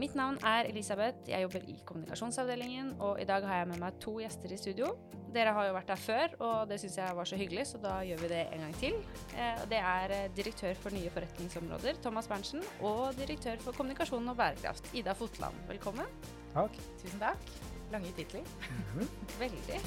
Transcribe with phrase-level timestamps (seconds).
[0.00, 3.98] Mitt navn er Elisabeth, jeg jobber i kommunikasjonsavdelingen, og i dag har jeg med meg
[4.00, 4.88] to gjester i studio.
[5.32, 7.98] Dere har jo vært der før, og det syns jeg var så hyggelig, så da
[8.04, 8.96] gjør vi det en gang til.
[9.36, 14.36] Eh, Det er eh, direktør for nye forretningsområder, Thomas Berntsen, og direktør for kommunikasjon og
[14.40, 15.54] bærekraft, Ida Fotland.
[15.68, 16.08] Velkommen.
[16.54, 16.76] Takk.
[17.02, 17.52] Tusen takk.
[17.92, 18.48] Lange titler.
[19.42, 19.80] Veldig.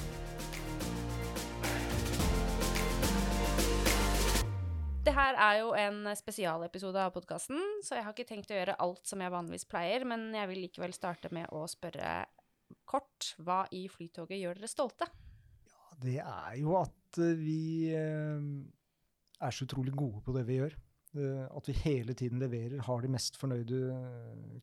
[5.05, 8.77] Det her er jo en spesialepisode av podkasten, så jeg har ikke tenkt å gjøre
[8.81, 12.23] alt som jeg vanligvis pleier, men jeg vil likevel starte med å spørre
[12.89, 15.07] kort hva i Flytoget gjør dere stolte?
[16.01, 18.49] Det er jo at eh, vi eh,
[19.45, 20.73] er så utrolig gode på det vi gjør.
[21.21, 23.79] Eh, At vi hele tiden leverer, har de mest fornøyde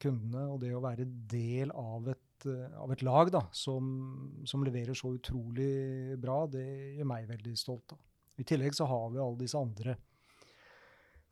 [0.03, 0.49] kundene.
[0.51, 2.49] Og det å være del av et,
[2.83, 3.95] av et lag da, som,
[4.43, 6.67] som leverer så utrolig bra, det
[6.99, 7.95] gjør meg veldig stolt.
[7.95, 8.03] Da.
[8.43, 10.03] I tillegg så har vi alle disse andre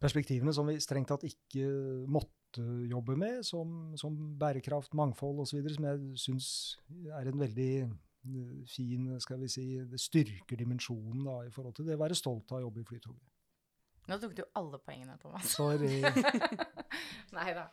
[0.00, 1.66] perspektivene som vi strengt tatt ikke
[2.10, 6.48] måtte jobbe med, som, som bærekraft, mangfold osv., som jeg syns
[7.18, 11.88] er en veldig eh, fin skal vi si, Det styrker dimensjonen da, i forhold til
[11.88, 13.28] det å være stolt av å jobbe i Flytoget.
[14.10, 15.52] Nå tok du alle poengene, Thomas.
[15.54, 16.00] Sorry.
[17.36, 17.68] nei da.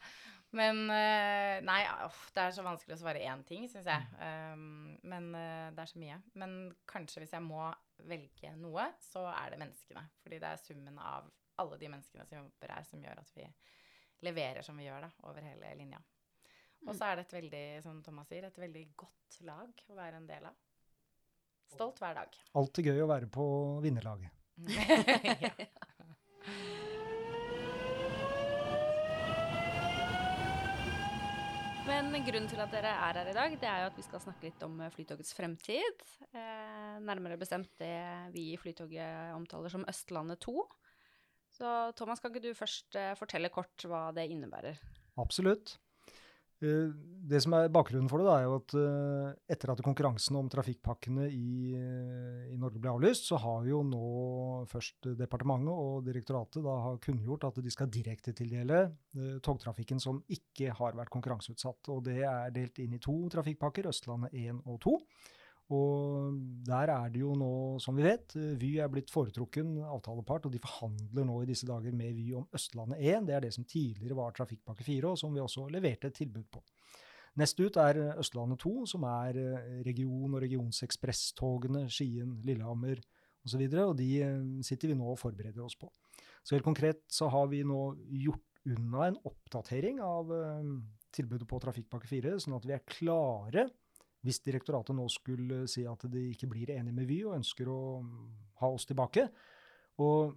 [0.58, 4.08] Men eh, Nei, off, det er så vanskelig å svare én ting, syns jeg.
[4.18, 6.20] Um, men eh, det er så mye.
[6.40, 6.58] Men
[6.90, 7.68] kanskje hvis jeg må
[8.08, 10.04] velge noe, så er det menneskene.
[10.24, 11.30] Fordi det er summen av
[11.62, 13.48] alle de menneskene som jobber her, som gjør at vi
[14.26, 16.02] leverer som vi gjør da, over hele linja.
[16.86, 20.22] Og så er det et veldig, som Thomas sier, et veldig godt lag å være
[20.22, 20.58] en del av.
[21.74, 22.38] Stolt hver dag.
[22.58, 23.48] Alltid gøy å være på
[23.84, 24.34] vinnerlaget.
[25.48, 25.52] ja.
[31.88, 34.20] Men grunnen til at dere er her i dag, det er jo at vi skal
[34.20, 36.02] snakke litt om eh, Flytogets fremtid.
[36.36, 37.94] Eh, nærmere bestemt det
[38.34, 40.66] vi i Flytoget omtaler som Østlandet 2.
[41.56, 44.82] Så Thomas, kan ikke du først eh, fortelle kort hva det innebærer?
[45.24, 45.78] Absolutt.
[46.64, 46.90] Eh,
[47.28, 50.48] Det som er bakgrunnen for det, da, er jo at eh, etter at konkurransen om
[50.48, 54.04] trafikkpakkene i, eh, i Norge ble avlyst, så har jo nå
[54.72, 58.80] først departementet og direktoratet da har kunngjort at de skal direktetildele
[59.44, 61.92] togtrafikken som ikke har vært konkurranseutsatt.
[61.92, 64.96] Og det er delt inn i to trafikkpakker, Østlandet 1 og 2.
[65.76, 67.52] Og der er det jo nå,
[67.84, 71.96] som vi vet, Vy er blitt foretrukken avtalepart, og de forhandler nå i disse dager
[71.96, 73.28] med Vy om Østlandet 1.
[73.28, 76.48] Det er det som tidligere var Trafikkpakke 4, og som vi også leverte et tilbud
[76.54, 76.64] på.
[77.38, 83.04] Nest ut er Østlandet 2, som er eh, region- og regionsekspresstogene Skien, Lillehammer
[83.46, 83.62] osv.
[83.68, 85.92] Og, og de eh, sitter vi nå og forbereder oss på.
[86.42, 87.92] Så helt konkret så har vi nå
[88.24, 90.72] gjort unna en oppdatering av eh,
[91.14, 93.68] tilbudet på Trafikkpakke 4, sånn at vi er klare
[94.26, 97.82] hvis direktoratet nå skulle si at de ikke blir enige med Vy og ønsker å
[98.04, 98.24] mm,
[98.62, 99.28] ha oss tilbake.
[100.04, 100.34] Og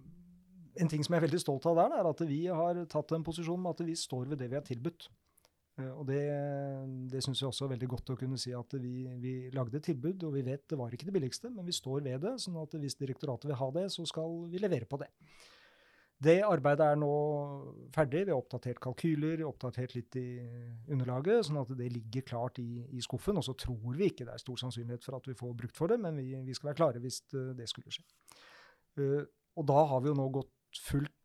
[0.79, 3.25] en ting som jeg er veldig stolt av der, er at vi har tatt en
[3.25, 5.09] posisjon med at vi står ved det vi har tilbudt.
[5.79, 6.21] Eh, Og det,
[7.11, 9.89] det syns jeg også er veldig godt å kunne si at vi, vi lagde et
[9.89, 12.37] tilbud, og vi vet det var ikke det billigste, men vi står ved det.
[12.43, 15.11] sånn at hvis direktoratet vil ha det, så skal vi levere på det.
[16.21, 17.13] Det arbeidet er nå
[17.95, 18.27] ferdig.
[18.27, 20.25] Vi har oppdatert kalkyler, oppdatert litt i
[20.93, 23.39] underlaget, sånn at det ligger klart i, i skuffen.
[23.41, 25.89] Og så tror vi ikke det er stor sannsynlighet for at vi får brukt for
[25.89, 28.05] det, men vi, vi skal være klare hvis det, det skulle skje.
[29.01, 29.23] Eh,
[29.57, 31.17] og da har vi jo nå gått fullt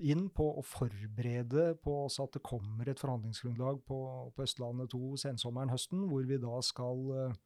[0.00, 3.98] inn på å forberede på at det kommer et forhandlingsgrunnlag på,
[4.34, 7.38] på Østlandet 2 sensommeren, høsten, hvor vi da skal eh,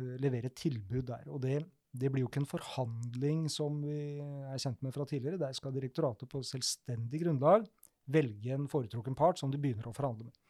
[0.00, 1.26] eh, levere tilbud der.
[1.30, 1.60] Og det,
[2.00, 5.40] det blir jo ikke en forhandling som vi er kjent med fra tidligere.
[5.40, 7.66] Der skal direktoratet på selvstendig grunnlag
[8.12, 10.42] velge en foretrukken part som de begynner å forhandle med.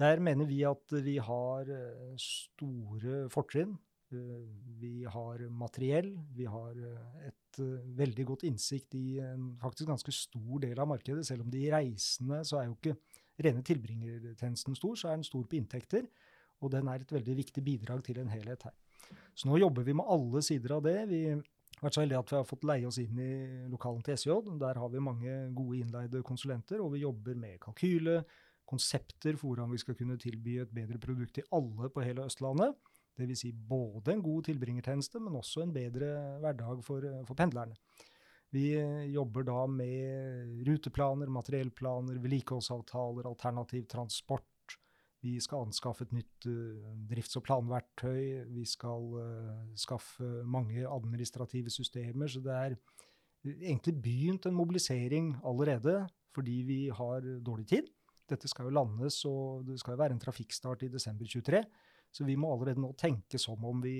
[0.00, 3.74] Der mener vi at vi har eh, store fortrinn.
[4.12, 4.44] Eh,
[4.80, 7.60] Vi har materiell, vi har eh, et
[7.98, 11.26] veldig godt innsikt i en faktisk ganske stor del av markedet.
[11.26, 12.96] Selv om de reisende, så er jo ikke
[13.44, 16.08] rene tilbringertjenesten stor, så er den stor på inntekter.
[16.62, 18.74] Og den er et veldig viktig bidrag til en helhet her.
[19.34, 20.96] Så nå jobber vi med alle sider av det.
[21.10, 21.42] Vi har
[21.82, 23.32] vært så heldige at vi har fått leie oss inn i
[23.72, 24.32] lokalen til SJ.
[24.62, 28.22] Der har vi mange gode innleide konsulenter, og vi jobber med kalkyle,
[28.72, 32.78] konsepter for hvordan vi skal kunne tilby et bedre produkt til alle på hele Østlandet.
[33.18, 33.42] Dvs.
[33.42, 37.76] Si både en god tilbringertjeneste, men også en bedre hverdag for, for pendlerne.
[38.52, 44.44] Vi eh, jobber da med ruteplaner, materiellplaner, vedlikeholdsavtaler, alternativ transport.
[45.22, 48.42] Vi skal anskaffe et nytt uh, drifts- og planverktøy.
[48.50, 52.26] Vi skal uh, skaffe mange administrative systemer.
[52.26, 52.76] Så det er
[53.52, 56.02] egentlig begynt en mobilisering allerede
[56.32, 57.90] fordi vi har dårlig tid.
[58.30, 61.60] Dette skal jo landes, og det skal jo være en trafikkstart i desember 23.
[62.12, 63.96] Så vi må allerede nå tenke som om vi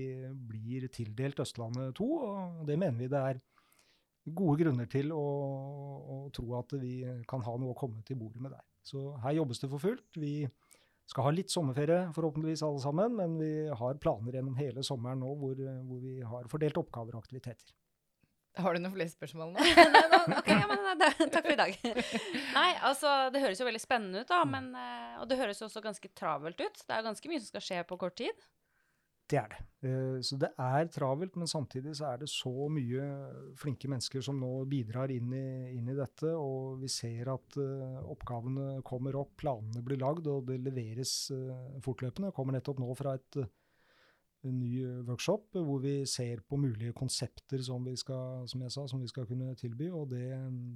[0.49, 3.41] blir tildelt Østlandet 2, og det mener vi det er
[4.33, 8.43] gode grunner til å, å tro at vi kan ha noe å komme til bordet
[8.45, 8.65] med der.
[8.87, 10.21] Så her jobbes det for fullt.
[10.21, 10.35] Vi
[11.11, 15.33] skal ha litt sommerferie forhåpentligvis alle sammen, men vi har planer gjennom hele sommeren nå
[15.41, 15.59] hvor,
[15.89, 17.75] hvor vi har fordelt oppgaver og aktiviteter.
[18.61, 19.65] Har du noen flere spørsmål nå?
[19.95, 21.77] nei, nå ok, ja, men da, takk for i dag.
[22.59, 25.71] Nei, altså, det høres jo veldig spennende ut, da, men, eh, og det høres jo
[25.71, 26.83] også ganske travelt ut.
[26.85, 28.45] Det er ganske mye som skal skje på kort tid.
[29.31, 29.61] Det er det.
[29.83, 33.07] Eh, så det er travelt, men samtidig så er det så mye
[33.59, 35.47] flinke mennesker som nå bidrar inn i,
[35.77, 40.47] inn i dette, og vi ser at uh, oppgavene kommer opp, planene blir lagd, og
[40.51, 42.31] det leveres uh, fortløpende.
[42.31, 43.43] Jeg kommer nettopp nå fra et
[44.43, 44.73] ny
[45.07, 49.11] workshop hvor vi ser på mulige konsepter som vi skal, som jeg sa, som vi
[49.11, 49.87] skal kunne tilby.
[49.95, 50.25] og det,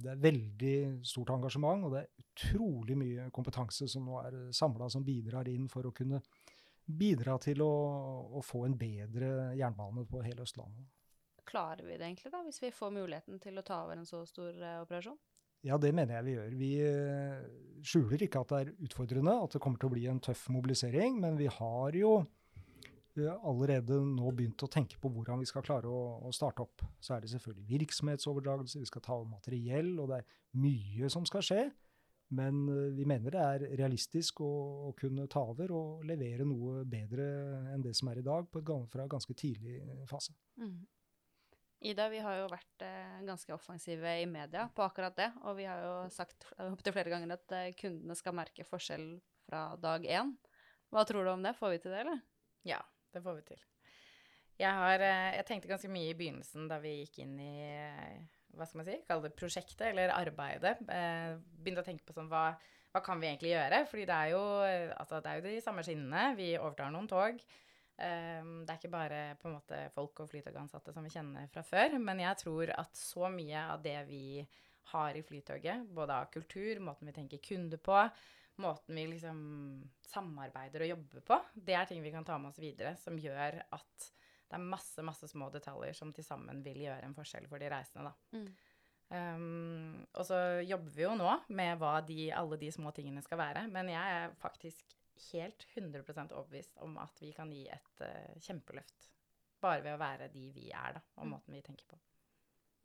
[0.03, 4.87] det, er veldig stort engasjement, og det er utrolig mye kompetanse som nå er samla,
[4.89, 6.21] som bidrar inn for å kunne
[6.87, 7.71] bidra til å,
[8.39, 10.87] å, få en bedre jernbane på hele Østlandet.
[11.47, 14.23] Klarer vi det egentlig, da, hvis vi får muligheten til å ta over en så
[14.27, 15.17] stor uh, operasjon?
[15.65, 16.55] Ja, det mener jeg vi gjør.
[16.59, 20.23] Vi uh, skjuler ikke at det er utfordrende, at det kommer til å bli en
[20.23, 22.19] tøff mobilisering, men vi har jo
[23.17, 26.83] allerede nå begynt å tenke på hvordan vi skal klare å, å, starte opp.
[27.01, 30.27] Så er det selvfølgelig virksomhetsoverdragelse, vi skal ta over materiell, og det er
[30.61, 31.63] mye som skal skje.
[32.35, 34.51] Men eh, vi mener det er realistisk å,
[34.89, 37.27] å kunne ta over og levere noe bedre
[37.73, 39.79] enn det som er i dag, på et, fra ganske tidlig
[40.09, 40.35] fase.
[40.59, 40.85] Mm.
[41.87, 45.29] Ida, vi har jo vært eh, ganske offensive i media på akkurat det.
[45.45, 49.11] Og vi har jo sagt opptil flere ganger at eh, kundene skal merke forskjell
[49.45, 50.33] fra dag én.
[50.91, 51.53] Hva tror du om det?
[51.59, 52.23] Får vi til det, eller?
[52.67, 52.81] Ja,
[53.13, 53.61] det får vi til.
[54.57, 58.25] Jeg, har, eh, jeg tenkte ganske mye i begynnelsen da vi gikk inn i eh,
[58.55, 60.79] hva skal man si, kalle det prosjektet eller arbeidet.
[60.93, 62.49] Eh, begynte å tenke på sånn hva,
[62.93, 63.83] hva, kan vi egentlig gjøre?
[63.91, 64.43] Fordi det er jo,
[64.97, 66.27] altså, det er jo de samme skinnene.
[66.39, 67.41] Vi overtar noen tog.
[67.97, 71.63] Um, det er ikke bare på en måte folk og flytogansatte som vi kjenner fra
[71.65, 71.97] før.
[72.01, 74.45] Men jeg tror at så mye av det vi
[74.93, 77.97] har i Flytoget, både av kultur, måten vi tenker kunde på,
[78.63, 79.39] måten vi liksom
[80.07, 83.59] samarbeider og jobber på, det er ting vi kan ta med oss videre, som gjør
[83.75, 84.07] at
[84.47, 87.71] det er masse, masse små detaljer som til sammen vil gjøre en forskjell for de
[87.71, 88.37] reisende, da.
[88.37, 88.49] Mm.
[89.07, 93.39] Um, og så jobber vi jo nå med hva de, alle de små tingene skal
[93.39, 94.97] være, men jeg er faktisk
[95.31, 99.07] helt 100% overbevist om at vi kan gi et uh, kjempeløft
[99.63, 101.31] bare ved å være de vi er, da, og mm.
[101.33, 101.99] måten vi tenker på.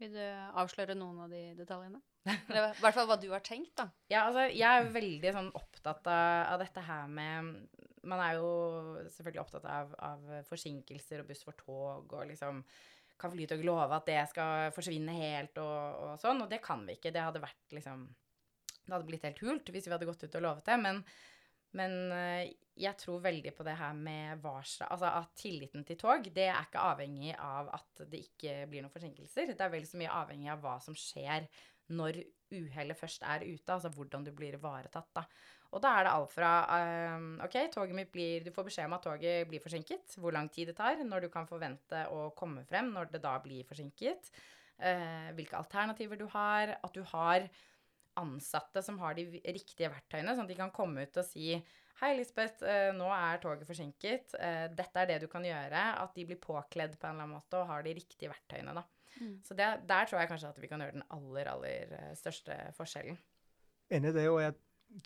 [0.02, 0.22] Vil du
[0.58, 2.00] avsløre noen av de detaljene?
[2.26, 3.88] Eller i hvert fall hva du har tenkt, da.
[4.10, 7.52] Ja, altså, jeg er veldig sånn opptatt av, av, dette her med
[8.08, 8.48] Man er jo
[9.14, 12.62] selvfølgelig opptatt av, av forsinkelser og buss for tog og liksom
[13.22, 16.42] Kan Flytog love at det skal forsvinne helt og, og, sånn?
[16.42, 17.14] Og det kan vi ikke.
[17.14, 18.08] Det hadde vært liksom
[18.80, 20.80] Det hadde blitt helt hult hvis vi hadde gått ut og lovet det.
[20.82, 21.04] Men
[21.78, 22.52] men eh,
[22.82, 26.60] jeg tror veldig på det her med varsel Altså at tilliten til tog, det er
[26.64, 29.52] ikke avhengig av at det ikke blir noen forsinkelser.
[29.52, 31.48] Det er vel så mye avhengig av hva som skjer
[31.92, 32.22] når
[32.52, 35.24] uhellet først er ute, altså hvordan du blir ivaretatt, da.
[35.72, 36.50] Og da er det alt fra
[37.16, 40.50] um, OK, toget mitt blir Du får beskjed om at toget blir forsinket, hvor lang
[40.52, 44.28] tid det tar, når du kan forvente å komme frem når det da blir forsinket,
[44.84, 47.48] uh, hvilke alternativer du har, at du har
[48.20, 51.54] ansatte som har de riktige verktøyene, sånn at de kan komme ut og si
[52.00, 54.32] Hei, Lisbeth, eh, nå er toget forsinket.
[54.34, 55.82] Eh, dette er det du kan gjøre.
[56.02, 58.74] At de blir påkledd på en eller annen måte og har de riktige verktøyene.
[58.74, 58.82] da.
[59.20, 59.36] Mm.
[59.46, 62.56] Så det, der tror jeg kanskje at vi kan gjøre den aller, aller eh, største
[62.74, 63.20] forskjellen.
[63.92, 64.56] Enig i det, og jeg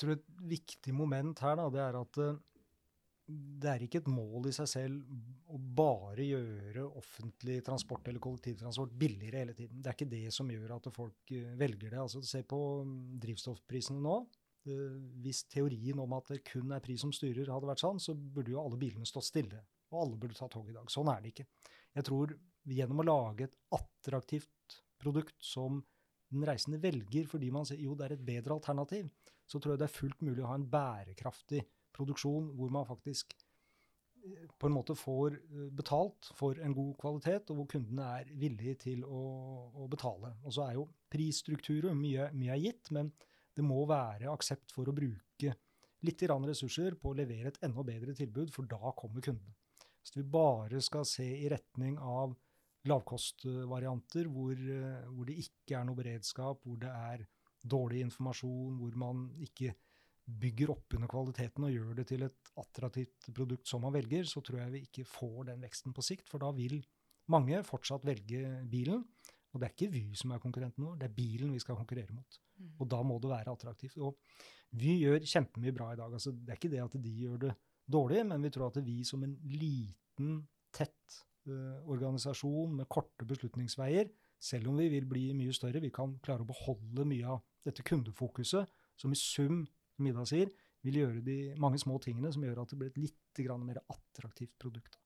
[0.00, 2.22] tror et viktig moment her da, det er at
[3.26, 8.92] det er ikke et mål i seg selv å bare gjøre offentlig transport eller kollektivtransport
[8.98, 9.80] billigere hele tiden.
[9.82, 12.02] Det er ikke det som gjør at folk eh, velger det.
[12.04, 14.18] Altså, Se på mm, drivstoffprisene nå.
[15.22, 18.50] Hvis teorien om at det kun er pris som styrer, hadde vært sann, så burde
[18.50, 19.60] jo alle bilene stått stille.
[19.92, 20.88] Og alle burde ta tog i dag.
[20.90, 21.46] Sånn er det ikke.
[21.94, 22.34] Jeg tror
[22.66, 25.78] gjennom å lage et attraktivt produkt som
[26.34, 29.06] den reisende velger fordi man sier jo det er et bedre alternativ,
[29.46, 31.62] så tror jeg det er fullt mulig å ha en bærekraftig
[31.96, 37.50] produksjon hvor man faktisk eh, på en måte får eh, betalt for en god kvalitet,
[37.50, 39.22] og hvor kundene er villige til å,
[39.74, 40.34] å betale.
[40.44, 43.12] Og så er jo prisstrukturer mye, mye, er gitt, men
[43.56, 45.54] det må være aksept for å bruke
[46.06, 49.56] litt ressurser på å levere et enda bedre tilbud, for da kommer kundene.
[50.04, 52.36] Hvis vi bare skal se i retning av
[52.86, 57.24] lavkostvarianter hvor, eh, hvor det ikke er noe beredskap, hvor det er
[57.66, 59.74] dårlig informasjon, hvor man ikke
[60.26, 64.42] bygger opp under kvaliteten og gjør det til et attraktivt produkt som man velger, så
[64.44, 66.26] tror jeg vi ikke får den veksten på sikt.
[66.30, 66.80] For da vil
[67.32, 69.04] mange fortsatt velge bilen.
[69.54, 72.12] Og det er ikke Vy som er konkurrenten vår, det er bilen vi skal konkurrere
[72.12, 72.40] mot.
[72.58, 72.72] Mm.
[72.82, 73.96] Og da må det være attraktivt.
[74.04, 74.18] Og
[74.76, 76.12] Vy gjør kjempemye bra i dag.
[76.12, 77.54] Altså, det er ikke det at de gjør det
[77.86, 80.42] dårlig, men vi tror at vi som en liten,
[80.76, 84.10] tett uh, organisasjon med korte beslutningsveier,
[84.42, 87.84] selv om vi vil bli mye større, vi kan klare å beholde mye av dette
[87.86, 88.68] kundefokuset,
[89.00, 89.62] som i sum,
[89.96, 90.52] som Ida sier,
[90.86, 94.54] vil gjøre de mange små tingene som gjør at det blir et litt mer attraktivt
[94.60, 95.00] produkt.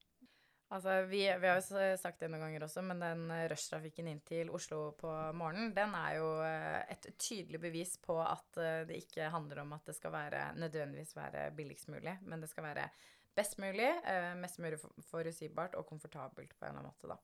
[0.71, 4.53] Altså, vi, vi har jo sagt det noen ganger også, men den rushtrafikken inn til
[4.55, 9.33] Oslo på morgenen, den er jo eh, et tydelig bevis på at eh, det ikke
[9.35, 12.87] handler om at det skal være nødvendigvis være billigst mulig, men det skal være
[13.35, 17.19] best mulig, eh, mest mulig for- forutsigbart og komfortabelt på en eller annen måte, da.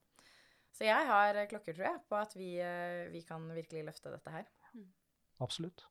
[0.75, 2.51] Så jeg har klokker, tror jeg, på at vi,
[3.15, 4.51] vi kan virkelig løfte dette her.
[5.41, 5.87] Absolutt.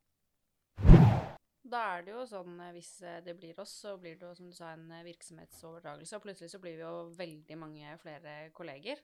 [1.65, 4.35] Da er det jo sånn eh, hvis eh, det blir oss, så blir det jo
[4.37, 8.35] som du sa en eh, virksomhetsoverdragelse, og plutselig så blir vi jo veldig mange flere
[8.55, 9.01] kolleger.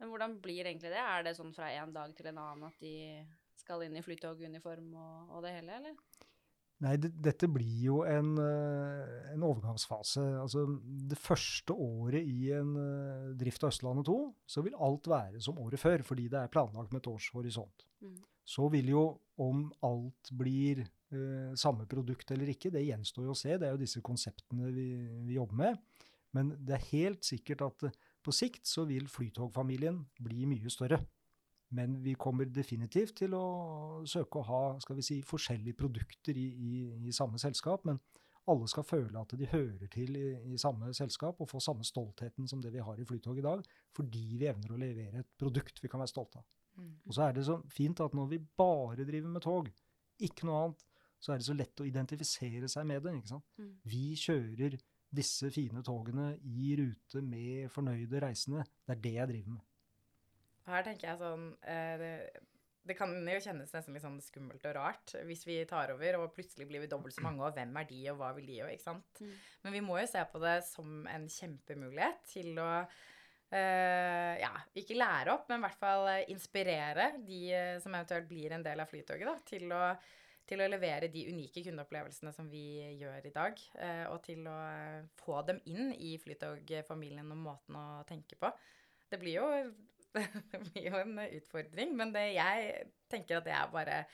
[0.00, 1.00] Men hvordan blir egentlig det?
[1.00, 3.22] Er det sånn fra en dag til en annen at de
[3.56, 5.96] skal inn i flytoguniform og, og det hele, eller?
[6.84, 10.24] Nei, det, dette blir jo en, en overgangsfase.
[10.42, 12.74] Altså, det første året i en
[13.38, 14.16] drift av Østlandet 2,
[14.50, 17.86] så vil alt være som året før, fordi det er planlagt med et års horisont.
[18.02, 18.18] Mm.
[18.44, 19.04] Så vil jo
[19.40, 23.56] om alt blir eh, samme produkt eller ikke, det gjenstår jo å se.
[23.58, 24.88] Det er jo disse konseptene vi,
[25.26, 26.04] vi jobber med.
[26.34, 31.00] Men det er helt sikkert at eh, på sikt så vil flytogfamilien bli mye større.
[31.74, 33.46] Men vi kommer definitivt til å
[34.06, 36.74] søke å ha skal vi si, forskjellige produkter i, i,
[37.08, 37.82] i samme selskap.
[37.88, 37.98] Men
[38.50, 42.48] alle skal føle at de hører til i, i samme selskap og få samme stoltheten
[42.50, 43.64] som det vi har i Flytog i dag,
[43.96, 46.46] fordi vi evner å levere et produkt vi kan være stolte av.
[46.82, 49.70] Og så er det så fint at når vi bare driver med tog,
[50.24, 50.86] ikke noe annet,
[51.22, 53.14] så er det så lett å identifisere seg med det.
[53.18, 53.46] ikke sant?
[53.56, 53.70] Mm.
[53.88, 54.78] Vi kjører
[55.14, 58.64] disse fine togene i rute med fornøyde reisende.
[58.84, 59.70] Det er det jeg driver med.
[60.64, 62.12] Her tenker jeg sånn eh, det,
[62.88, 66.34] det kan jo kjennes nesten litt sånn skummelt og rart hvis vi tar over, og
[66.36, 68.72] plutselig blir vi dobbelt så mange, og hvem er de, og hva vil de, og
[68.72, 69.24] ikke sant.
[69.24, 69.34] Mm.
[69.64, 72.70] Men vi må jo se på det som en kjempemulighet til å
[73.54, 78.28] eh, ja, ikke lære opp, men i hvert fall eh, inspirere de uh, som eventuelt
[78.30, 79.80] blir en del av Flytoget, da, til å,
[80.48, 82.66] til å levere de unike kundeopplevelsene som vi
[83.00, 84.58] gjør i dag, Uh, og til å
[85.20, 88.50] få dem inn i Flytog-familien og måten å tenke på.
[89.10, 89.48] Det blir jo
[90.52, 94.04] det blir jo en utfordring, men det, jeg tenker at det er bare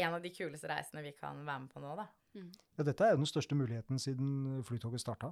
[0.00, 2.08] en av de kuleste reisene vi kan være med på nå, da.
[2.32, 5.28] Ja, dette er jo den største muligheten siden Flytoget starta.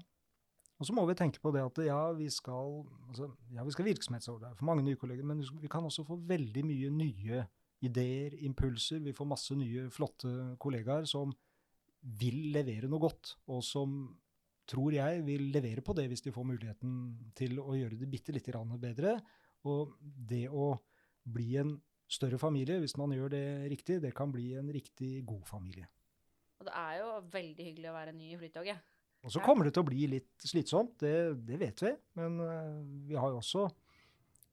[0.80, 2.78] Og så må vi tenke på det at ja, vi skal,
[3.10, 6.64] altså, ja, vi skal virksomhetsoverdrage for mange nye kolleger, men vi kan også få veldig
[6.64, 7.42] mye nye
[7.84, 9.02] ideer, impulser.
[9.04, 11.34] Vi får masse nye, flotte kollegaer som
[12.00, 14.00] vil levere noe godt, og som
[14.70, 16.94] tror jeg vil levere på det hvis de får muligheten
[17.36, 19.18] til å gjøre det bitte lite grann bedre.
[19.68, 20.72] Og det å
[21.28, 21.74] bli en
[22.10, 25.90] større familie, hvis man gjør det riktig, det kan bli en riktig god familie.
[26.60, 28.88] Og det er jo veldig hyggelig å være ny i Flytoget.
[29.20, 31.14] Og så kommer det til å bli litt slitsomt, det,
[31.46, 31.92] det vet vi.
[32.16, 32.76] Men eh,
[33.10, 33.66] vi har jo også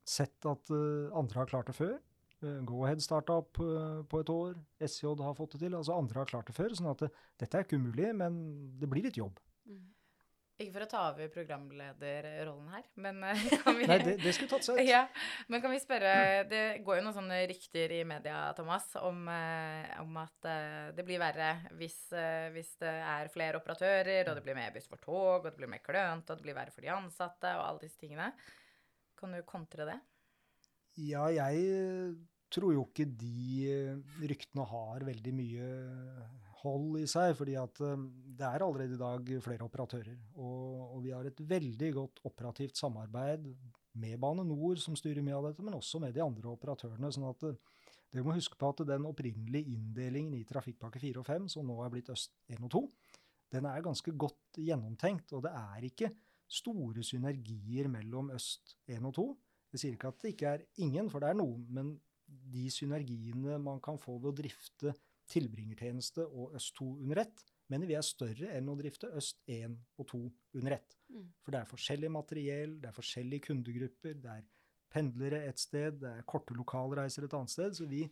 [0.08, 1.98] sett at eh, andre har klart det før.
[2.38, 4.58] Uh, Go-Ahead starta opp eh, på et år.
[4.86, 5.78] SJ har fått det til.
[5.78, 6.76] altså Andre har klart det før.
[6.78, 7.10] sånn at det,
[7.42, 8.38] dette er ikke umulig, men
[8.78, 9.40] det blir litt jobb.
[10.58, 14.50] Ikke for å ta over programlederrollen her, men eh, kan vi Nei, det, det skulle
[14.56, 14.88] tatt seg ut.
[14.88, 15.04] Ja,
[15.54, 16.14] men kan vi spørre
[16.50, 21.06] Det går jo noen sånne rykter i media, Thomas, om, eh, om at eh, det
[21.06, 22.00] blir verre hvis,
[22.56, 25.70] hvis det er flere operatører, og det blir mer buss for tog, og det blir
[25.70, 28.32] mer klønt, og det blir verre for de ansatte, og alle disse tingene.
[29.18, 30.00] Kan du kontre det?
[31.06, 32.18] Ja, jeg
[32.50, 35.70] tror jo ikke de ryktene har veldig mye
[36.62, 38.06] hold i seg, fordi at eh,
[38.38, 40.18] det er allerede i dag flere operatører.
[40.36, 43.50] Og, og vi har et veldig godt operativt samarbeid
[43.98, 47.12] med Bane NOR, som styrer mye av dette, men også med de andre operatørene.
[47.14, 47.60] sånn at eh,
[48.14, 51.78] dere må huske på at den opprinnelige inndelingen i Trafikkpakke 4 og 5, som nå
[51.84, 52.84] er blitt Øst 1 og 2,
[53.58, 56.12] den er ganske godt gjennomtenkt, og det er ikke
[56.48, 59.28] store synergier mellom Øst 1 og 2.
[59.76, 61.94] Jeg sier ikke at det ikke er ingen, for det er noen, men
[62.28, 64.94] de synergiene man kan få ved å drifte
[65.32, 69.76] tilbringertjeneste og Øst 2 under ett, mener vi er større enn å drifte Øst 1
[70.00, 70.22] og 2
[70.62, 70.98] under ett.
[71.12, 71.28] Mm.
[71.44, 74.46] For det er forskjellig materiell, det er forskjellige kundegrupper, det er
[74.94, 77.76] pendlere et sted, det er korte lokalreiser et annet sted.
[77.78, 78.06] Så vi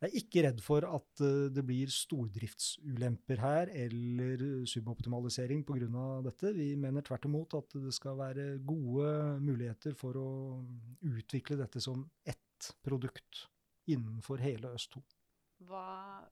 [0.00, 6.06] er ikke redd for at eh, det blir stordriftsulemper her eller suboptimalisering pga.
[6.24, 6.54] dette.
[6.56, 9.12] Vi mener tvert imot at det skal være gode
[9.44, 10.30] muligheter for å
[11.04, 13.46] utvikle dette som ett produkt
[13.90, 15.04] innenfor hele Øst 2.
[15.68, 15.86] Hva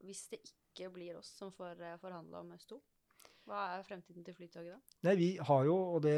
[0.07, 2.79] hvis det ikke blir oss som får eh, forhandla om S2?
[3.49, 4.97] Hva er fremtiden til Flytoget da?
[5.09, 6.17] Nei, vi har jo, og det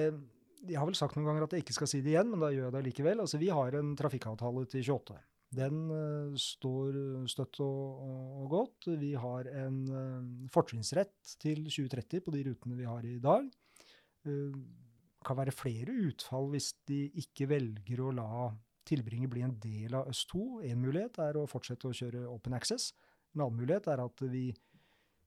[0.61, 2.51] Jeg har vel sagt noen ganger at jeg ikke skal si det igjen, men da
[2.53, 3.23] gjør jeg det likevel.
[3.23, 5.17] Altså, vi har en trafikkavtale til 28.
[5.57, 6.99] Den uh, står
[7.33, 8.91] støtt og, og, godt.
[9.01, 13.49] Vi har en uh, fortrinnsrett til 2030 på de rutene vi har i dag.
[14.29, 14.53] Uh,
[15.25, 18.51] kan være flere utfall hvis de ikke velger å la
[18.89, 20.63] tilbringer blir en del av Øst2.
[20.71, 22.91] En mulighet er å fortsette å kjøre open access.
[23.35, 24.51] En annen mulighet er at vi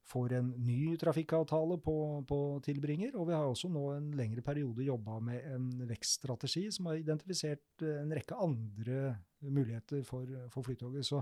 [0.09, 1.95] får en ny trafikkavtale på,
[2.27, 3.15] på, tilbringer.
[3.15, 7.85] Og vi har også nå en lengre periode jobba med en vekststrategi som har identifisert
[7.85, 9.15] eh, en rekke andre
[9.47, 11.07] muligheter for, for Flytoget.
[11.07, 11.21] Så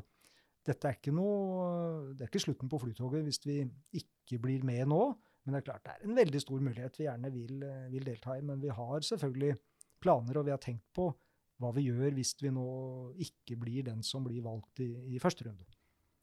[0.65, 3.59] dette er ikke, noe, det er ikke slutten på Flytoget hvis vi
[4.01, 5.03] ikke blir med nå.
[5.41, 8.37] Men det er klart det er en veldig stor mulighet vi gjerne vil, vil delta
[8.37, 8.45] i.
[8.45, 9.55] Men vi har selvfølgelig
[10.01, 11.11] planer, og vi har tenkt på
[11.61, 12.65] hva vi gjør hvis vi nå
[13.21, 15.67] ikke blir den som blir valgt i, i første runde.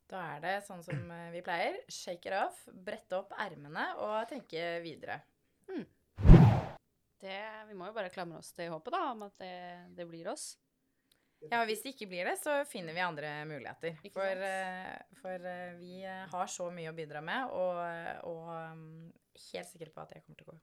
[0.09, 1.77] Da er det sånn som eh, vi pleier.
[1.91, 5.19] Shake it off, brette opp ermene og tenke videre.
[5.69, 5.85] Hmm.
[7.19, 9.53] Det, vi må jo bare klamre oss til håpet da, om at det,
[9.97, 10.53] det, blir oss.
[11.43, 13.99] Ja, og hvis det ikke blir det, så finner vi andre muligheter.
[14.15, 17.79] For, uh, for uh, vi har så mye å bidra med, og,
[18.27, 18.83] og um,
[19.51, 20.59] helt sikre på at det kommer til å gå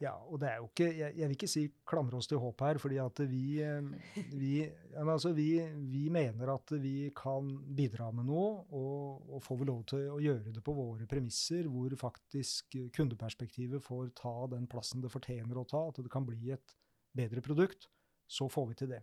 [0.00, 2.62] ja, og det er jo ikke Jeg, jeg vil ikke si klamre oss til håp
[2.64, 5.50] her, fordi at vi, eh, men altså vi,
[5.92, 10.20] vi mener at vi kan bidra med noe, og, og, får vi lov til å
[10.22, 15.66] gjøre det på våre premisser, hvor faktisk kundeperspektivet får ta den plassen det fortjener å
[15.68, 16.76] ta, at det kan bli et
[17.16, 17.90] bedre produkt,
[18.26, 19.02] så får vi til det.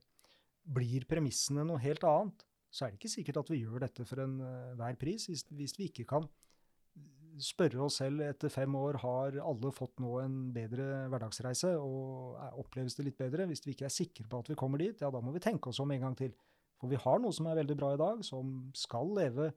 [0.74, 4.24] Blir premissene noe helt annet, så er det ikke sikkert at vi gjør dette for
[4.24, 6.26] enhver pris, hvis, hvis vi ikke kan
[7.42, 12.98] spørre oss selv etter fem år har alle fått nå en bedre hverdagsreise, og oppleves
[12.98, 13.48] det litt bedre?
[13.50, 15.72] Hvis vi ikke er sikre på at vi kommer dit, ja, da må vi tenke
[15.72, 16.34] oss om en gang til.
[16.82, 19.52] For vi har noe som er veldig bra i dag, som skal leve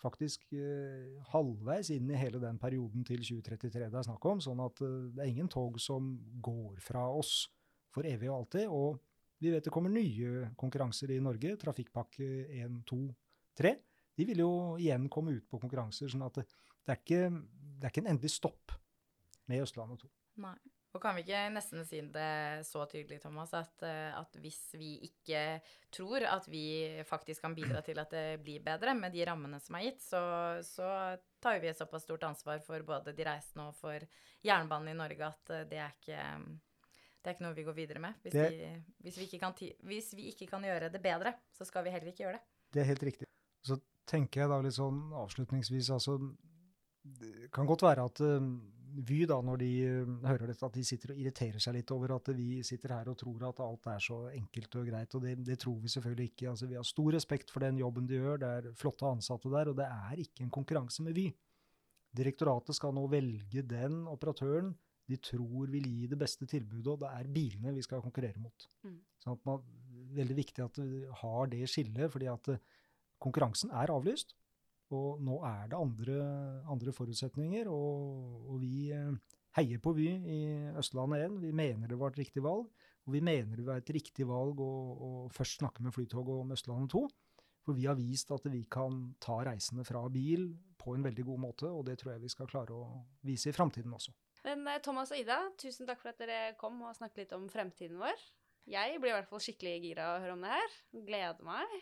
[0.00, 4.40] faktisk eh, halvveis inn i hele den perioden til 2033 det er snakk om.
[4.40, 7.50] Sånn at eh, det er ingen tog som går fra oss
[7.92, 8.70] for evig og alltid.
[8.72, 9.00] Og
[9.40, 11.56] vi vet det kommer nye konkurranser i Norge.
[11.60, 12.30] Trafikkpakke
[12.62, 13.00] 1, 2,
[13.60, 13.74] 3.
[14.20, 16.10] De vil jo igjen komme ut på konkurranser.
[16.12, 16.46] sånn at det,
[16.84, 17.22] det er ikke,
[17.80, 18.76] det er ikke en endelig stopp
[19.50, 20.12] med Østlandet 2.
[20.44, 20.58] Nei.
[20.90, 24.96] Og kan vi ikke nesten si det så tydelig, Thomas, at, eh, at, hvis vi
[25.06, 25.60] ikke
[25.94, 26.64] tror at vi
[27.06, 30.22] faktisk kan bidra til at det blir bedre med de rammene som er gitt, så,
[30.66, 30.88] så
[31.42, 34.02] tar vi et såpass stort ansvar for både de reisende og for
[34.42, 36.26] jernbanen i Norge at eh, det er ikke,
[37.22, 38.18] det er ikke noe vi går videre med.
[38.24, 39.54] Hvis, det, vi, hvis, vi kan,
[39.92, 42.58] hvis, vi, ikke kan, gjøre det bedre, så skal vi heller ikke gjøre det.
[42.74, 43.30] Det er helt riktig.
[43.62, 46.18] Så tenker jeg da litt sånn avslutningsvis, altså
[47.00, 48.52] det kan godt være at uh,
[48.90, 52.16] Vy, da, når de uh, hører dette, at de sitter og irriterer seg litt over
[52.16, 55.14] at vi sitter her og tror at alt er så enkelt og greit.
[55.14, 56.48] Og det, det tror vi selvfølgelig ikke.
[56.50, 58.42] Altså, vi har stor respekt for den jobben de gjør.
[58.42, 61.28] Det er flotte ansatte der, og det er ikke en konkurranse med Vy.
[62.18, 64.74] Direktoratet skal nå velge den operatøren
[65.10, 68.66] de tror vil gi det beste tilbudet, og det er bilene vi skal konkurrere mot.
[68.86, 68.98] Mm.
[69.22, 69.62] Sånn at man,
[70.10, 72.56] Veldig viktig at vi har det skillet, fordi at uh,
[73.22, 74.34] konkurransen er avlyst.
[74.96, 76.20] Og nå er det andre,
[76.70, 79.12] andre forutsetninger, og, og, vi eh,
[79.54, 80.38] heier på Vy i
[80.80, 81.36] Østlandet 1.
[81.44, 82.66] Vi mener det var et riktig valg,
[83.06, 86.56] og vi mener det var et riktig valg å, å først snakke med Flytoget om
[86.56, 87.04] Østlandet 2.
[87.66, 90.48] For vi har vist at vi kan ta reisende fra bil
[90.80, 93.54] på en veldig god måte, og det tror jeg vi skal klare å vise i
[93.54, 94.16] framtiden også.
[94.48, 97.46] Men eh, Thomas og Ida, tusen takk for at dere kom og snakket litt om
[97.52, 98.26] fremtiden vår.
[98.70, 100.76] Jeg blir i hvert fall skikkelig gira å høre om det her.
[101.06, 101.80] Gleder meg.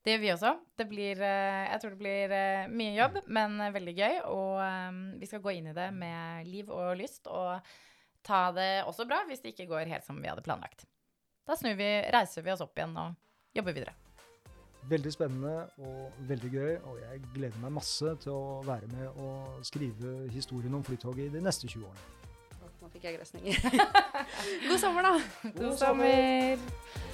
[0.00, 0.50] Det gjør vi også.
[0.80, 4.14] Det blir, eh, jeg tror det blir eh, mye jobb, men eh, veldig gøy.
[4.32, 7.60] Og vi skal gå inn i det med liv og lyst, og
[8.24, 10.86] ta det også bra hvis det ikke går helt som vi hadde planlagt.
[11.44, 13.12] Da snur vi, reiser vi oss opp igjen og
[13.56, 13.96] jobber videre.
[14.88, 19.60] Veldig spennende og veldig gøy, og jeg gleder meg masse til å være med og
[19.68, 22.08] skrive historien om Flytoget i de neste 20 årene.
[22.80, 23.60] Nå fikk jeg grøsninger.
[24.70, 25.14] God sommer, da.
[25.44, 26.12] God, God sommer.
[26.16, 27.09] sommer.